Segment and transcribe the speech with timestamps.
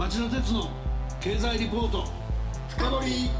[0.00, 0.66] 町田鉄の
[1.20, 2.06] 経済リポート。
[2.70, 3.30] 深掘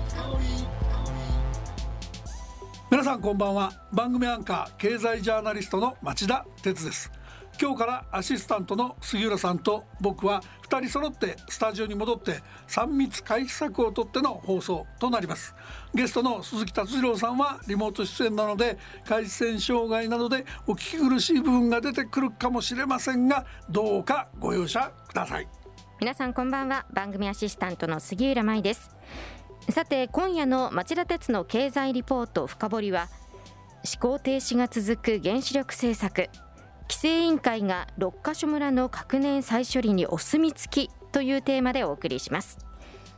[2.90, 3.72] 皆さんこんばんは。
[3.94, 7.10] 番組アンカー経済ジャーナリストの町田鉄です。
[7.58, 15.54] 今日からアシスタントの杉浦さんと僕は2人揃ってスタジオに戻って3密回避策をとっての放送となります。
[15.95, 25.59] ゲストの鈴木達次郎さんはリモート出演なので回線障害などでお聞き苦しい部分が出てくるかもしれませんがどうかご容赦ください。
[26.01, 26.87] 皆さんこんばんは。
[26.95, 28.91] 番組アシスタントの杉浦舞です。
[29.69, 33.09] さて今夜の町田鉄の経済リポート深掘りは
[33.85, 36.31] 思考停止が続く原子力政策。
[36.89, 42.57] 規制委員会が六ヶ所村の核燃再処理にお墨付きというテーマでお送りします。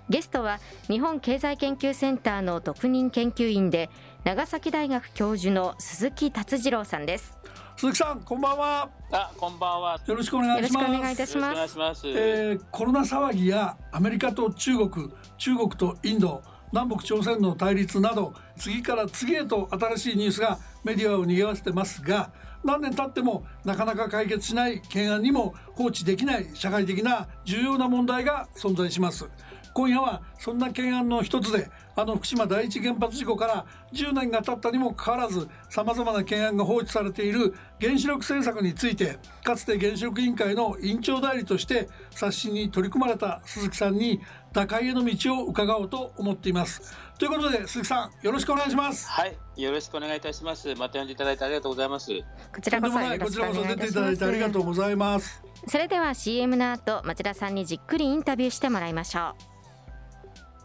[0.08, 0.58] ゲストは
[0.88, 3.90] 日本経済研究センターの特任研究員で
[4.24, 7.38] 長崎大学教授の鈴木達次郎さんです。
[7.82, 8.90] 鈴木さんこんばんは。
[9.10, 10.00] あこんばんは。
[10.06, 10.84] よろしくお願いします。
[10.84, 12.06] よろしくお願いいたします。
[12.06, 22.30] えー、コロナ騒ぎやアメリカと中国中国とインド南北朝鮮の対立など次から次へと新しいニュースがメディアを賑わせてますが
[22.62, 29.28] 何年経ってもなかなか解決しない懸案にも放置できない社会的な重要な問題が存在します
[29.74, 44.20] 今夜はそんな懸案の一つであの福島第一原発事故から10年が経ったにもかかわらずさまざまな懸案が放置されている原子力政策についてかつて原子力委員会の委員長代理として刷新に取り組まれた鈴木さんに
[44.52, 46.94] 打開への道を伺おうと思っています。
[47.18, 49.08] ということで鈴木さんよろしくお願いします。
[49.08, 50.74] はいよろしくお願いいたします。
[50.74, 52.10] また呼んでいただいてありがとうございます。
[52.54, 55.42] こちらこそよろしくお願いいたしますこちらこそ出ていただいてありがとうございます。
[55.66, 59.51] それでは CM の後町田さんにじっくりインタビューしてもらいましょう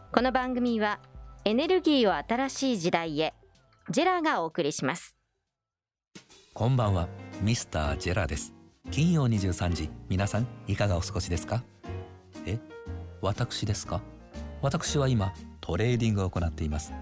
[0.10, 1.00] この番組は
[1.44, 3.34] エネルギーを新しい時代へ
[3.90, 5.18] JERA がお送りします。
[6.54, 7.10] こんばんは
[7.42, 8.54] ミスター JERA です。
[8.90, 11.62] 金曜23時皆さんいかがお過ごしですか？
[12.46, 12.58] え
[13.22, 14.02] 私ですか？
[14.62, 16.94] 私は今トレーディングを行っています。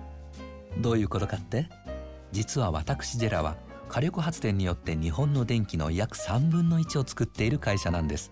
[0.79, 1.69] どういうことかって？
[2.31, 3.55] 実は私 JERA は
[3.87, 8.31] 火力発電によって日本の電気の約3分の1を作っている会社なんです。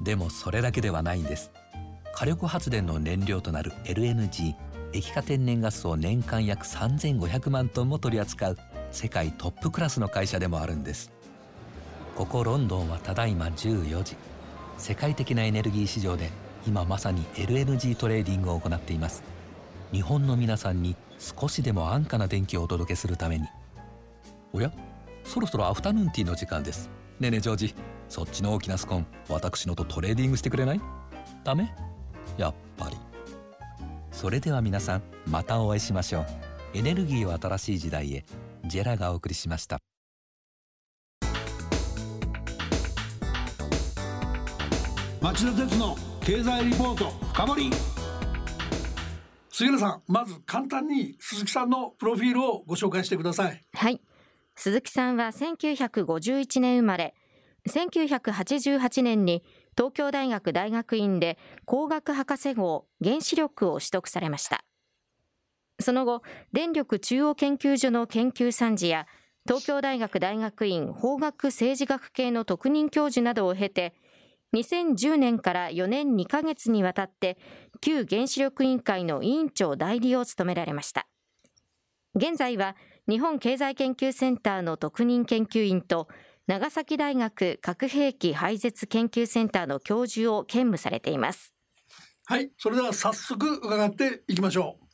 [0.00, 1.50] でもそれだけではないんです。
[2.12, 4.54] 火力発電の燃料となる LNG
[4.92, 8.58] 液化天然ガスを年間約3500万トンも取り扱う
[8.90, 11.12] 世界トップクラスの会社でもあるんです。
[12.16, 14.16] ここロンドンはただいま14時。
[14.76, 16.30] 世界的なエネルギー市場で
[16.66, 19.22] 今まさに LNG トレーディングを行っています。
[19.92, 23.46] 日本の皆さんに少しでも安価な電気をお届けするために。
[24.52, 24.72] おや？
[25.24, 26.90] そろそろアフタヌーンティーの時間です。
[27.20, 27.74] ねえねえジョージ
[28.08, 30.80] そっちの大きなスコーン私のとトレーディングしてくれない？
[31.44, 31.72] ダメ？
[32.36, 32.96] やっぱり。
[34.12, 36.26] それでは皆さんまたお会いしましょう。
[36.74, 38.24] エネルギーを新しい時代へ。
[38.66, 39.80] ジェラがお送りしました。
[45.20, 47.70] 町田鉄の経済リポート深掘り。
[49.50, 53.60] 杉浦さんまず簡単に鈴木さんのプロフィールをご紹介してください。
[53.74, 54.00] はい。
[54.54, 57.14] 鈴木さんは1951年生まれ
[57.68, 59.42] 1988年に
[59.76, 64.64] 東京大学大学院で工学博士号原子力を取得されました。
[65.80, 66.22] その後
[66.52, 69.06] 電力中央研究所の研究参事や
[69.46, 73.94] 東京大学大学院法学政治学系の特任教授などを経て
[74.54, 77.38] 2010年から4年2ヶ月にわたって
[77.80, 81.06] 旧原子力委員会の委員長代理を務められました。
[82.14, 82.76] 現在は
[83.08, 86.08] 日本経済研究センターの特任研究員と
[86.50, 91.54] 長崎大学核兵器廃絶研究センターの教授を兼務されています。
[92.24, 94.84] はいそれでは早速伺っていきましょう。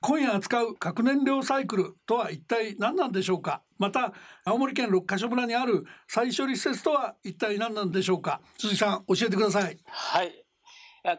[0.00, 3.60] 今夜扱う核燃料サイクルとは一体何なんでしょうか。
[3.76, 4.14] また
[4.46, 8.40] 青森県六ヶ所村にある再処理施設とは一体何なんでしょうか。
[8.56, 9.78] 鈴木さん教えてください。
[9.84, 10.32] はい。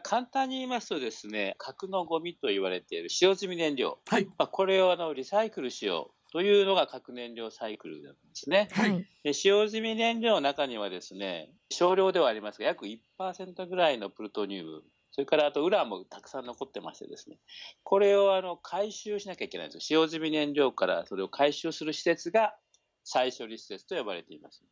[0.02, 4.24] 簡単に言いますとですね核のゴミと言われている使用済み燃料、はい。
[4.38, 8.68] まあ、これをあのリサイクルしようというのが核燃料サイクルなんですね。
[8.72, 14.82] はい、で使用済み燃料の中にはですね少量ではありますが約1%ぐらいのプルトニウム
[15.12, 17.38] それからあとウランもたくさん残ってましてですね
[17.84, 22.56] これをあの回収しなきゃいけないんですよ使用済み燃料からそれを回収する施設が
[23.04, 24.64] 再処理施設と呼ばれています。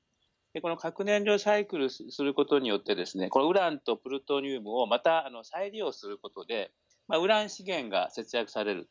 [0.54, 6.72] でこの核燃料サイクルすることによってですねこのウランとプルトニウムをまたあの再利用することで、
[7.06, 8.90] まあ、ウラン資源が節約される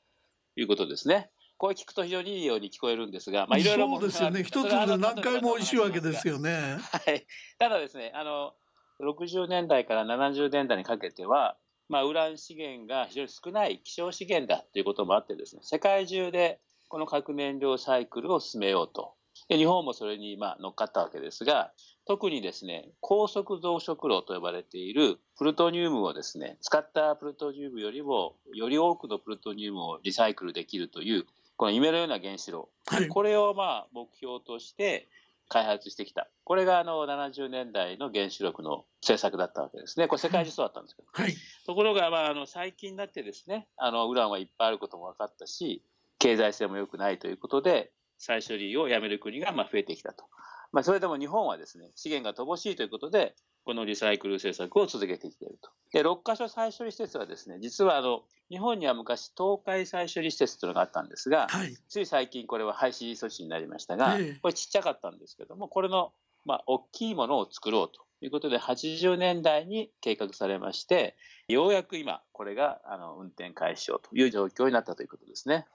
[0.55, 1.31] ということですね。
[1.61, 4.43] こう聞くと非常にいいように聞こえるんですが、まあ、いろいろそうですよね。
[4.43, 6.79] 一つで何回も美味しいわけですよね。
[6.79, 7.27] はい、
[7.59, 8.55] ただですねあの
[8.99, 11.55] 60年代から70年代にかけては、
[11.87, 16.59] まあ、ウラン資源が非常に少ない希少資源だということもあってですね世界中で
[16.89, 19.13] この核燃料サイクルを進めようと。
[19.47, 21.71] で日本もそれにまあ乗っかったわけですが、
[22.05, 31.25] 特にですね、高速増殖炉と呼ばれているプルトニウムをですね、使ったプルトニウムよりも、より多くのプルトニウムをリサイクルできるという、
[31.61, 33.53] この夢のような原子炉、はいこれを。
[33.53, 35.07] まあ目標として
[35.47, 36.27] 開発してきた。
[36.43, 40.07] これがあの70年代の原子力の政策だったわけですね。
[40.07, 41.07] これ世界中そうだったんですけど。
[41.11, 41.35] はい。
[41.67, 45.83] ところが、まあ、あの最近になってですね、あのウランはいっぱいあることも分かったし、
[46.17, 48.87] 経済性も良くないということで、再処理を。
[48.87, 50.25] やめる国がまあ増えてきたと。
[50.71, 53.35] まあ、それでも日本はですね、資源が乏しいということで、
[53.71, 55.69] このリサイクル政策を続けてきていると。
[55.93, 61.73] で、6カ所再処理施設はですね、実はあの日本には昔、東海再処理施設というのがあったんですが、はい。
[61.87, 66.11] つい最近これは廃止措置になりましたが、ええこれちっちゃかったんですけども、これの、
[66.43, 71.15] まあ、大きいものを作ろうということで、80年代に計画されまして、
[71.47, 75.67] ようやく今、これがあの運転開始しようという状況になったということですね。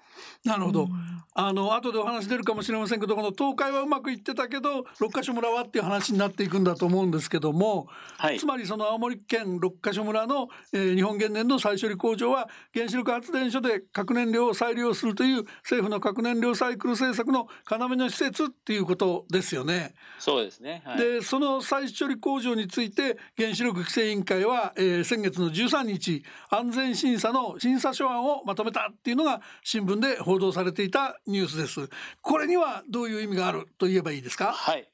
[0.45, 0.89] なるほど。
[1.35, 7.87] あの後でお話出るかもしれませんけどこの東海はうまくいってたけど六ヶ所村はっていう話になっていくんだと思うんですけども、
[8.19, 8.47] はいつ。
[8.47, 19.95] まりその青森県六ヶ所村の、えー日本原燃の再処理工場は原子力発電所で核燃料を再利用するという政府の核燃料サイクル政策の要の施設っていうことですよね。
[20.19, 20.83] そうですね。
[20.87, 20.99] はい。
[20.99, 31.89] でその再処理工場について原子力規制委員会は、えー先月の13日安全審査の審査書案をまとめたっていうのが新聞で報道されていたニュースです。
[32.21, 34.53] これにはどういう意味があると言えばいいですか？
[34.53, 34.89] はい。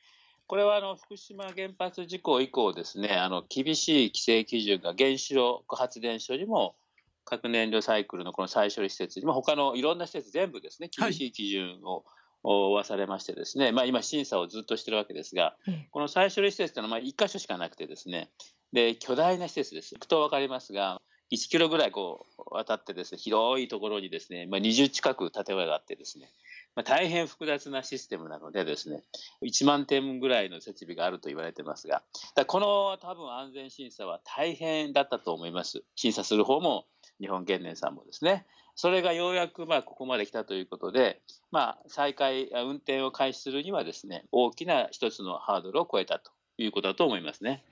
[0.46, 6.74] これはあの福島原発事故以降ですね、あの厳しい規制基準が原子力発電所にも
[7.24, 12.04] 核燃料サイクルのこの再処理施設にも他のいろんな施設全部ですね、はい厳しい基準を
[12.42, 18.30] 負わされましてですね、まあ今審査をずっとしてるわけですがええ、この再処理施設というのはまあ1箇所しかなくてですね、
[18.72, 19.94] で巨大な施設です。
[19.94, 21.00] 行くとわかりますが、
[21.32, 26.28] 1キロぐらいこう渡ってですね、広いところにですね、まあ20近く建物があってですね、
[26.74, 29.02] まあ、大変複雑なシステムなのでですね、
[29.42, 32.02] 1万点ぐらいの設備があると言われてますが、
[32.34, 35.82] だこの多分安全審査は大変だったと思います。
[35.96, 36.86] 審査する方も
[37.20, 38.46] 日本原燃さんもですね。
[38.74, 41.20] それがようやくまあここまで来たということで、
[41.50, 47.64] まあ、再開、運転を開始するにはですね、大きな一つのハードルを超えたということだと思いますね。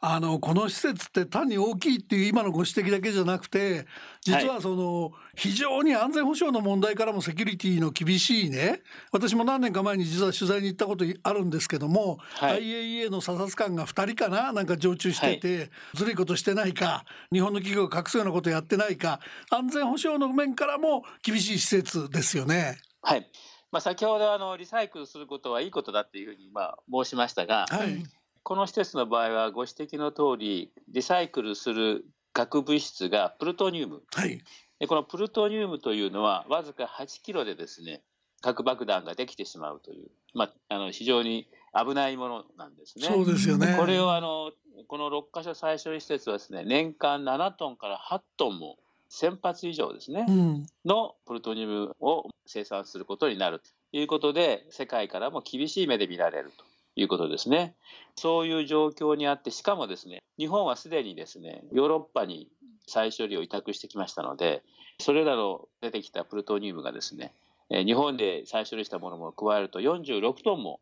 [0.00, 3.86] あのこの施設って単に大きいっていう今のご指摘だけじゃなくて
[4.20, 8.82] 実はその非常に安全保障の問題からもセキュリティの厳しいね。
[9.10, 12.62] 私も何年か前に実は取材に行ったことあるんですけども、はい。
[12.62, 19.20] IAEA の査察官が2人かななんか常駐してて、ずるいことしてないか日本の企業が隠すようなことやってないか
[19.50, 22.78] 安全保障の面からも厳しい施設ですよね。
[23.02, 23.30] はい。
[23.72, 28.02] まあ、先ほどあのリサイクルすることはいいことだっていうふうにまあ申しましたが、はい、
[28.46, 34.02] この施設の場合はご指摘の通り、リサイクルする核物質がプルトニウム。
[34.14, 34.40] はい、
[34.78, 38.02] でこのプルトニウムというのは、わずか8キロでですね、
[38.42, 43.08] 核爆弾ができてしまうという、まあ、あの非常に危ないものなんですね。
[43.08, 43.74] そうですよね。
[43.76, 44.52] これをあの
[44.86, 48.78] この6カ所再処理施設はですね、年間7トンから8トンも
[49.10, 56.64] 1000発以上ですね、うん、のプルトニウムを生産することになるということで、世界からも厳しい目で見られると
[56.96, 57.74] いうことですね。
[58.16, 62.48] そういう状況にあって、しかもですね、日本はすでにですね、ヨーロッパに
[62.86, 64.62] 再処理を委託してきましたので、
[64.98, 67.34] それらの出てきたプルトニウムがですね、
[67.70, 70.80] えー日本で再処理したものも加えると46トンも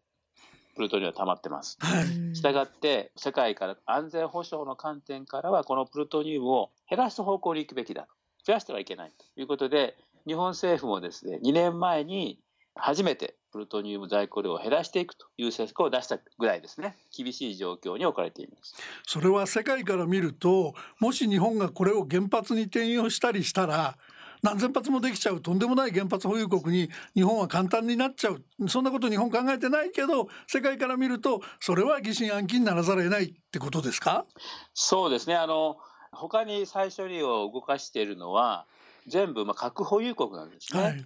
[0.74, 1.78] プルトニウムが溜まってます。
[1.80, 8.06] はい、したがって、世界から安全保障の観点からは、このプルトニウムを減らす方向に行くべきだ。
[8.46, 9.96] 増やしてはいけないということで、
[10.26, 12.38] 日本政府もですね、2年前に
[12.74, 18.74] 初めてプルトニウム在庫量を減らしていくという政策を出したぐらいですね、厳しい状況に置かれています。
[19.06, 23.96] それは世界から見るともし日本がこれを原発に転用したりしたら
[24.42, 28.42] 何千発もできちゃうとんでもない原発保有国に日本は簡単になっちゃう。
[28.68, 34.26] そんなこと日本考えてないけど世界から見るとそれは疑心暗鬼にならざるを得ないってことですか？
[34.74, 35.76] そうですね、あの
[36.10, 38.66] 他に再処理を動かしているのは、
[39.06, 40.82] 全部まあ核保有国なんですね。
[40.82, 41.04] はい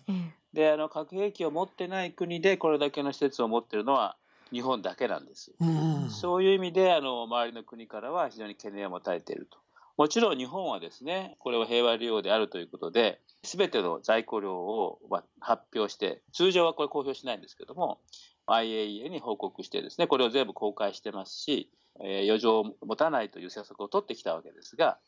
[0.53, 4.17] であの核兵器を持ってない国でこれだけの施設を持っているのは
[4.51, 5.53] 日本だけなんです。
[5.61, 9.59] うんそういう意味であの周りの国からは非常に懸念を持たれていると。
[9.99, 17.99] もちろん日本はですね、これを平和利用であるということで、すべての在庫量をまあ発表して、通常はこれ公表しないんですけども、
[18.47, 21.69] IAEA に報告してですね、これを全部公開してますし、
[22.01, 24.99] えー余剰を持たないという政策を取ってきたわけですが、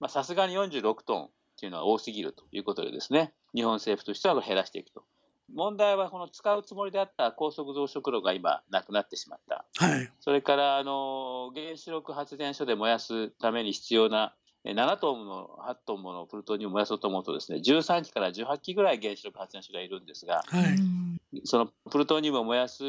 [0.00, 1.30] まあさすがに46トンっ
[1.60, 5.04] ていうのは多すぎるということでですね、日本政府としては減らしていくと。
[5.52, 9.64] 問題はこの使うつもりであった高速増殖炉が今なくなってしまった。
[9.76, 22.82] はいそれからあの原子力発電所で燃やすために必要なえ7トンの8トンものプルトニウムを燃やそうと思うとですね13基から18基ぐらい原子力発電所がいるんですがはいそのプルトニウムを燃やす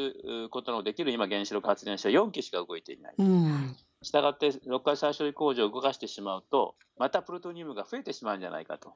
[0.50, 3.14] ことのできる今原子力発電所は4基しか動いていない。
[3.18, 8.94] うんしたがって6回再処理工場を動かしてしまうとまたプルトニウムが増えてしまうんじゃないかと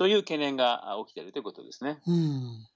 [0.00, 1.98] という懸念が起きているということですね。
[2.06, 2.66] うん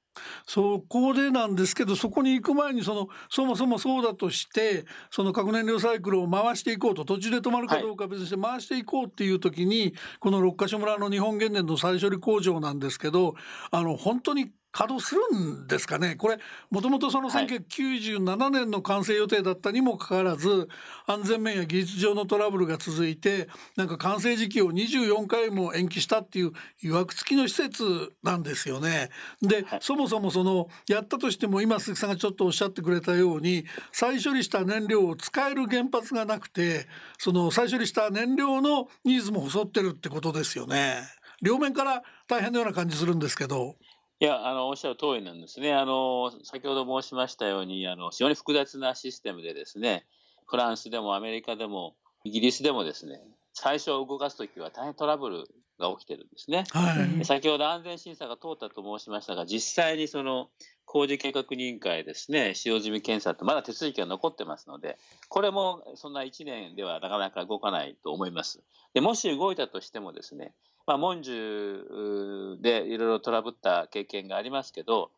[0.46, 13.34] そこでなんですけどそこに行く前にそのそもそもそうだとしてその核燃料サイクルを回していこうと途中で止まるかどうか別にして回していこうっていう時に、はい、この六ヶ所村の日本原燃の再処理工場なんですけど
[13.72, 16.16] あの本当に稼働するんですかね？
[16.16, 16.38] これ
[16.68, 20.66] もともとその1997年の完成予定だったにもかかわらず、はい、
[21.06, 26.52] 安全面や技術上のトラブルが続いてなんか完成時期を24回も延期したっていう
[26.82, 29.10] いわくつきの施設なんですよね。
[29.40, 36.88] で、はい、そもそもそのやったとしても今鈴木さんがちょっとおっしゃってくれたように再処理した燃料を使える原発がなくて
[37.18, 40.96] その再処理した燃料のニーズも細ってるってことですよね。
[41.42, 43.76] 両面から大変なような感じするんですけど。
[44.24, 45.74] いや、あの、おっしゃる通りなんですね。
[45.74, 50.06] あの、先ほど申しましたように、あの、非常に複雑なシステムでですね、
[50.46, 53.20] フランスでもアメリカでもイギリスでもですね、
[53.52, 55.44] 最初動かすときは大変トラブル
[55.78, 56.64] が起きてるんですね。
[56.70, 60.48] はい、先ほど安全審査が通ったと申しましたが、実際にその
[60.86, 64.96] 工事計画委員会ですね、使用済み検査ってまだ手続きが残ってますので、
[65.28, 68.62] これもそんな1年ではなかなか動かないと思います。
[68.94, 70.54] でもし動いたとしてもですね、
[70.86, 75.10] まあ、文殊でいろいろトラブった経験がありますけど、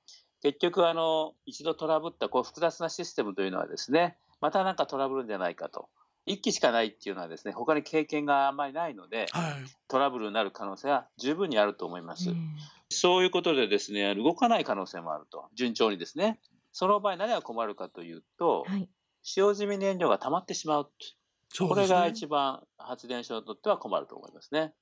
[0.42, 5.88] 結局あの、一度トラブったこう複雑なシステムというのはですね、またなんかトラブるんじゃないかと。
[6.26, 9.54] 1機しかないっていうのはですね、他に経験があんまりないので、はい、
[9.88, 12.30] トラブルになる可能性は十分にあると思います。
[12.30, 12.56] うん、
[12.90, 15.46] そういうことでですね、動かない可能性もあると。
[15.54, 16.40] 順調にですね。
[16.72, 18.88] その場合何が困るかというと、はい、
[19.22, 20.82] 使用済み燃料が溜まってしまう。
[20.82, 24.74] うね、これが一番発電所にとっては困ると思いますね。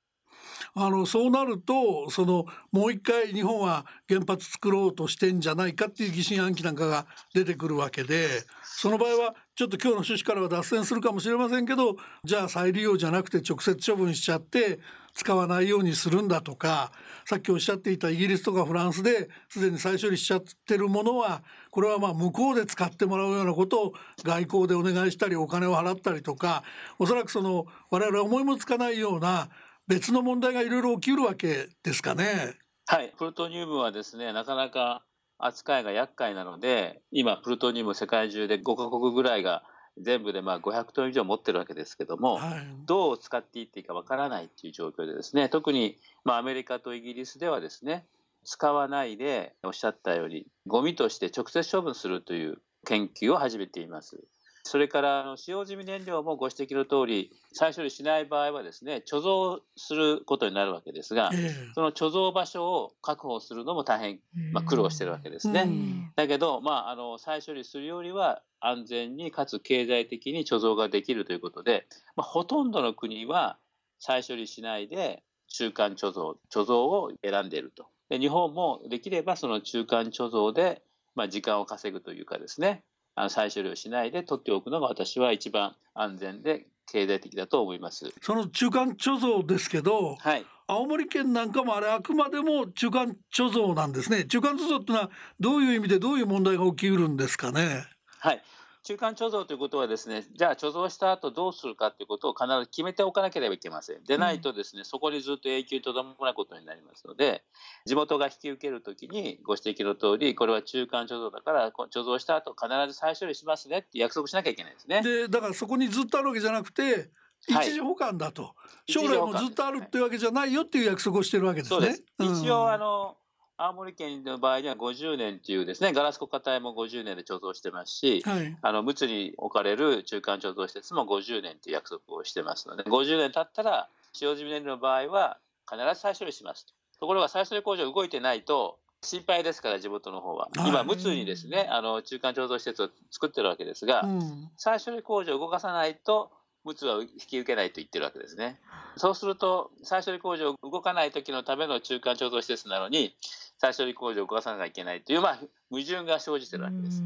[0.75, 8.26] あのそうなるとそのもう一回日本は原発作ろうとしてんじゃないかっていう疑心暗鬼なんかが出てくるわけで
[8.64, 14.81] その場合はちょっと今日の趣旨からは脱線するかもしれませんけどじゃあ再利用じゃなくて直接処分しちゃって
[15.14, 16.91] 使わないようにするんだとか
[17.25, 23.93] さっきおっしゃっていたイギリスとかフランスですでに再処理しちゃってるものはこれはまあ向こうで使ってもらうようなことを
[24.25, 26.64] 外交でお願いしたりお金を払ったりとか
[26.99, 29.49] おそらくその我々は思いもつかないような
[29.87, 32.55] 別の問題がいろいろ起きるわけですかね。
[32.87, 35.05] はい、プルトニウムはですね、なかなか
[35.38, 39.62] 扱いが厄介なので、今、プルトニウム世界中で5カ国ぐらいが
[40.00, 48.07] 全部でまあ500トン以上持ってるわけですけども、はい、どう使っていっていいかわからないっていう状況でですね、特にまあアメリカとイギリスではですね、
[48.45, 54.25] 使わないでおっしゃったように、ゴミとして直接処分するという研究を始めています。
[54.66, 61.30] それから使用済み燃料もご指摘の通り、再処理しない場合はですね、貯蔵することになるわけですが、
[61.75, 64.21] その貯蔵場所を確保するのも大変、
[64.52, 65.68] まあ、苦労してるわけですね。
[66.16, 73.59] だけど、まあ、あの再処理するよりは安全にかつ経済的に貯蔵ができるということで、まあ、ほとんどの国は
[73.99, 77.87] 再処理しないで中間貯蔵、貯蔵を選んでいると。
[78.09, 80.83] で日本もできればその中間貯蔵で、
[81.14, 82.83] まあ、時間を稼ぐというかですね、
[83.14, 88.12] あの再処理をしないで取っておくのが私は一番安全で経済的だと思います。
[88.21, 94.25] その中間貯蔵ですけど、はい、青森県なんかもあれあくまでも中間貯蔵なんですね。
[94.25, 97.85] 中間貯蔵っていうのはどういう意味でどういう問題が起きうるんですかね。
[98.18, 98.42] はい
[98.85, 104.05] 中間貯蔵ということはですね、じゃあ貯蔵した後どうするかということを必ず決めておかなければいけません。
[104.05, 107.43] でないとですね、うん、そこにずっと永久とどまないことになりますので、
[107.87, 115.03] 地元が引き受けるときにご指摘の通り、これは中間貯蔵だから、貯蔵した後必ず再処理しますねって約束しなきゃいけないですね。
[115.03, 117.09] で、だからそこにずっとあるわけじゃなくて、
[117.49, 118.55] 一時保管だと、は
[118.87, 121.95] い、将来もずっとあるっていうわけじゃないよっていう約束をしてるわけですね。
[121.95, 122.03] す。
[122.19, 123.17] 一応あの
[123.56, 135.38] 青森県の場合には50年というですね、ガラス固化体も50年で貯蔵してますし、はい、あの、陸奥に置かれる中間貯蔵施設も50年という約束をしてますので、50年経ったら、使用済み燃料の場合は
[135.70, 136.73] 必ず再処理しますと。
[137.00, 140.49] ところが再処理工場動いてないと、心配ですから、地元の方は。
[140.66, 146.32] 今、陸奥にですね、あの、中間貯蔵施設を作ってるわけですが、うん、再処理工場を動かさないと、
[146.64, 148.58] 陸奥は引き受けないと言ってるわけですね。
[148.96, 153.14] そうすると、再処理工場動かない時のための中間貯蔵施設なのに、
[153.58, 157.02] 再処理工場を動かさなきゃいけないという、まあ、矛盾が生じてるわけです。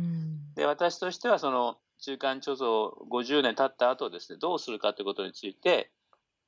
[0.55, 2.69] で、私としては、その中間貯蔵
[3.11, 5.91] 50年経った後ですね、どうするかということについて、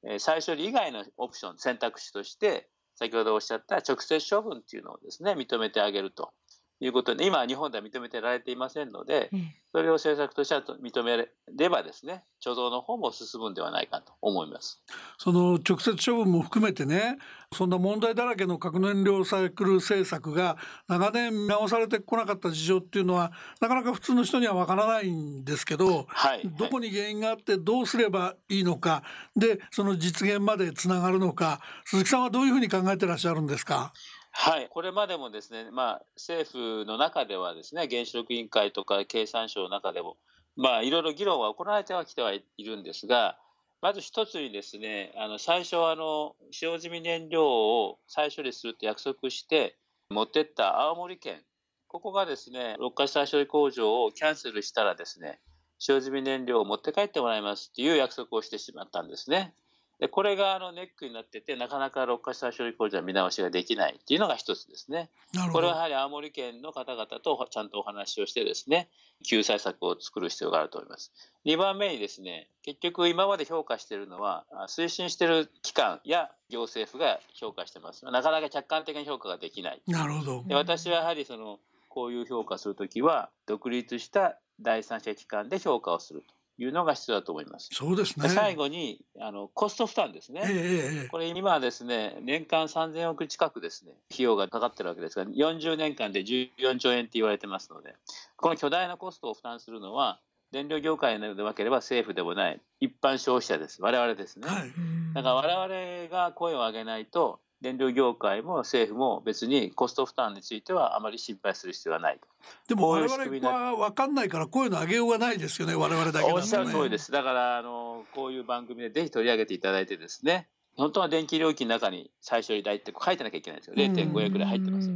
[0.05, 6.33] えー、再処理以外のオプション、選択肢として、先ほどおっしゃった直接処分っていうのをですね、認めてあげると
[6.81, 14.83] いうことで、今は日本では認めてられていませんので、ええそれを政策としては認めればですね、貯蔵の方も進むんではないかと思います。
[15.17, 17.19] その直接処分も含めてね
[17.55, 20.57] そんな問題だらけの核燃料サイクル政策が
[20.89, 26.43] 長年見直されてこなかった事情っていうのはなかなか普通の人にはわからないんですけどはい。
[26.59, 29.05] どこに原因があってどうすればいいのか
[29.37, 33.93] でその実現までつながるのか鈴木さんはどういうふうに考えてらっしゃるんですか？
[34.33, 40.17] はい、これまでもですね、まあ、政府の中ではですね、原子力委員会とか経産省の中でも、
[40.57, 43.39] まあ、いろいろ議論は行われてはきてはいるんですが、
[43.83, 49.77] まず一つにですね、あの最初はあの使用済み燃料を再処理すると約束して
[50.11, 51.43] 持ってった青森県、
[51.89, 55.41] ここがですね、六ヶ再処理工場をキャンセルしたらですね、
[55.79, 59.55] 使用済み燃料を持って帰ってもらいますっていう約束をしてしまったんですね。
[60.01, 65.11] でこれがあのネックになってて、なかなか六ヶ再処理工場の見直しができないっていうのが一つですね。
[65.35, 68.89] なるほどこれはやはり青森県の方々とちゃんとお話をしてですね、
[69.23, 71.13] 救済策を作る必要があると思います。
[71.45, 78.07] 2番目にですね、結局今まで評価しているのは、あ推進している機関や行政府が評価してます。
[78.07, 79.83] なかなか客観的な評価ができない。
[79.87, 81.59] なるほどで私はやはりその、
[81.91, 87.71] こういう評価するときは、独立した第三者機関で評価をするというのが必要だと思います。
[87.73, 90.43] そうですねで最後にあのコスト負担ですね。
[90.45, 97.95] えええええこれ今はですね、年間3000億近くですね、費用がかかってるわけですが、40年間で14兆円って言われてますので、
[98.37, 100.21] この巨大なコストを負担するのは、
[100.53, 103.81] 電力業界でなければ政府でもない、一般消費者です。
[103.81, 104.47] 我々ですね。
[104.49, 104.71] えはい
[105.15, 112.27] だから我々が声を上げないと、電力業界も政府も別にコスト負担についてはあまり心配する必要はないと。
[112.69, 117.13] でも我々だは分かんないから声の上げようがないですよね我々だけねおっしゃる通りです。
[117.13, 123.77] だから、あの、こういう番組でぜひ取り上げていただいてですね、本当は電気料金の中に最処理代って書いてなきゃいけないんですよ。
[123.77, 124.95] 0.5円くらい入ってますよ。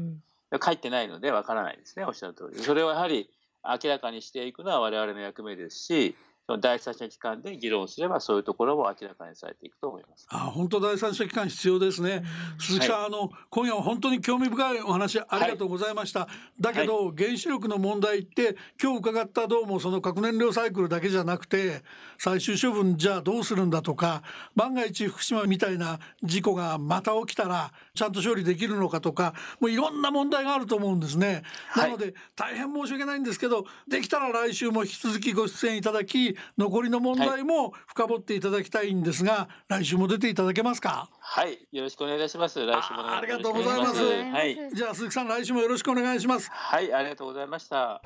[0.64, 2.62] 書いてないのでわからないですね、おっしゃる通り。
[2.62, 3.28] それをやはり
[3.62, 10.26] 明らかにしていくのは我々の役目ですし、その第三者機関で議論すれば、そういうところも明らかにされていくと思います。
[10.30, 12.22] あ本当第三者機関必要ですね。
[12.58, 16.28] 鈴木さん、あの今夜は本当に興味深いお話ありがとうございました。
[16.60, 21.82] だけど、原子力の問題って今日伺ったどうもその核燃料サイクルだけじゃなくて
[22.18, 24.22] 最終処分じゃあどうするんだとか
[24.54, 31.42] 万が一福島みたいな事故がまた起きたらちゃんと処理できるのかとかもういろんな問題があると思うんですね。
[31.68, 41.08] はいなので大変申し訳ないんですけどできたら来週も引き続きご出演いただき残りの問題も深掘っていただきたいんですが、来週も出ていただけますか？
[41.20, 42.64] はい、よろしくお願いいたします。
[42.64, 44.02] 来週もお願いあありがとうございます。
[44.04, 44.56] はい。
[44.74, 46.50] じゃあ鈴木さん来週もよろしくお願いします。
[46.50, 48.00] はい、ありがとうございました。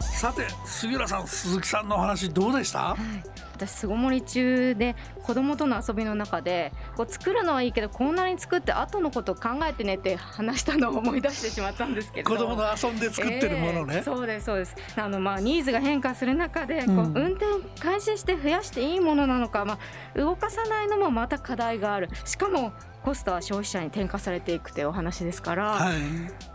[0.00, 2.94] さて杉浦さん鈴木さんのお話どうでした？
[3.54, 12.30] 私巣ごもり中で子供との遊びの中でこう作るのはいいけどこんなに作って後のこと考えてねって話したのを思い出してしまったんですけど。
[12.30, 14.74] 子供の遊んで作ってるものね、えーそうですそうです。
[14.96, 17.16] あのまあニーズが変化する中でこう、うん。
[17.16, 17.46] 運転
[17.80, 19.78] 開始して増やしていいものなのか、ま
[20.14, 22.08] あ、動かさないのもまた課題がある。
[22.24, 25.96] しかもコストは消費者に転嫁されていくというお話ですから、はい。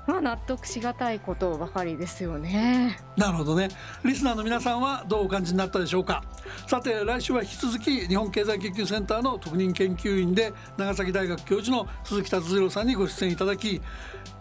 [0.07, 2.99] まあ納得しがたいことばかりですよね。
[3.17, 3.69] なるほどね。
[4.03, 6.23] リスナーの皆さんはどうお感じになったでしょうか。
[6.67, 13.81] さて来週は引き続き日本経済研究センターの特任研究員で長崎大学教授の鈴木達次郎さんにご出演いただき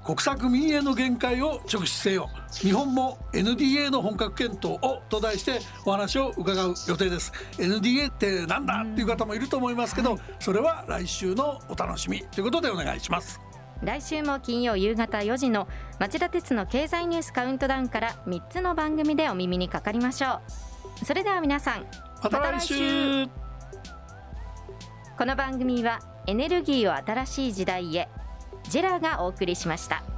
[0.05, 2.29] 国策民営の限界を直視せよ。
[2.53, 7.33] 日本も NDA の本格検討をと題してお話を伺う予定です。
[7.57, 13.41] NDA ってなんだっていう方もいると思いますけどそれは来週のお楽しみということでお願いします。
[13.83, 20.41] 来週も金曜夕方4時の町田鉄の経済ニュースカウントダウンから3つの番組でお耳にかかりましょ
[21.01, 21.05] う。
[21.05, 21.87] それでは皆さん
[22.23, 23.27] また来週。
[25.17, 28.09] この番組はエネルギーを新しい時代へ
[28.69, 30.14] ジェラがお送りしました。